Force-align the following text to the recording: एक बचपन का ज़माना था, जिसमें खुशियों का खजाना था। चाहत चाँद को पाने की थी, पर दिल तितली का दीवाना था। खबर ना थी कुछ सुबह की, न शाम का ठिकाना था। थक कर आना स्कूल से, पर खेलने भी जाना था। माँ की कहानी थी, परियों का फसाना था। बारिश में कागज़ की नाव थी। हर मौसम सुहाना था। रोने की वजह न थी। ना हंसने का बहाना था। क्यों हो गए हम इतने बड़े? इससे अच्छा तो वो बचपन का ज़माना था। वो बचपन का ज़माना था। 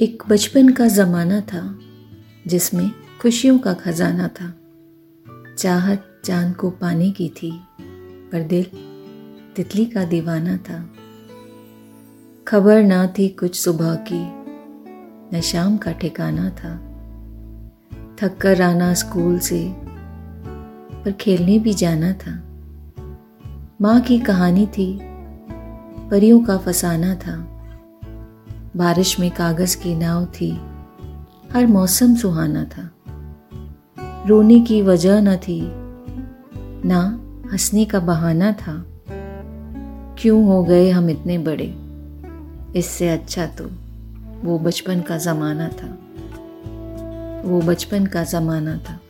एक 0.00 0.22
बचपन 0.28 0.68
का 0.68 0.86
ज़माना 0.86 1.40
था, 1.40 1.78
जिसमें 2.46 2.90
खुशियों 3.22 3.58
का 3.58 3.72
खजाना 3.72 4.28
था। 4.28 4.54
चाहत 5.58 6.20
चाँद 6.24 6.56
को 6.56 6.70
पाने 6.70 7.10
की 7.10 7.28
थी, 7.28 7.60
पर 8.32 8.42
दिल 8.42 8.66
तितली 9.56 9.84
का 9.84 10.04
दीवाना 10.04 10.56
था। 10.56 10.90
खबर 12.48 12.82
ना 12.82 13.06
थी 13.06 13.28
कुछ 13.28 13.60
सुबह 13.60 13.94
की, 13.94 14.26
न 15.36 15.40
शाम 15.40 15.76
का 15.76 15.92
ठिकाना 15.92 16.50
था। 16.50 16.76
थक 18.20 18.38
कर 18.40 18.62
आना 18.62 18.94
स्कूल 18.94 19.38
से, 19.38 19.74
पर 21.04 21.12
खेलने 21.12 21.58
भी 21.58 21.74
जाना 21.74 22.12
था। 22.12 22.42
माँ 23.80 24.00
की 24.00 24.18
कहानी 24.18 24.66
थी, 24.66 25.00
परियों 26.10 26.40
का 26.40 26.58
फसाना 26.58 27.14
था। 27.14 27.52
बारिश 28.76 29.20
में 29.20 29.30
कागज़ 29.30 29.76
की 29.76 29.94
नाव 29.94 30.24
थी। 30.24 30.60
हर 31.52 31.66
मौसम 31.66 32.14
सुहाना 32.14 32.64
था। 32.64 32.90
रोने 34.26 34.60
की 34.60 34.82
वजह 34.82 35.20
न 35.20 35.36
थी। 35.36 35.62
ना 36.88 37.20
हंसने 37.52 37.84
का 37.84 38.00
बहाना 38.00 38.52
था। 38.52 38.86
क्यों 40.18 40.46
हो 40.46 40.64
गए 40.64 40.90
हम 40.90 41.10
इतने 41.10 41.38
बड़े? 41.38 41.74
इससे 42.78 43.08
अच्छा 43.08 43.46
तो 43.46 43.70
वो 44.44 44.58
बचपन 44.58 45.00
का 45.00 45.18
ज़माना 45.18 45.68
था। 45.68 45.98
वो 47.48 47.60
बचपन 47.60 48.06
का 48.06 48.24
ज़माना 48.24 48.76
था। 48.76 49.00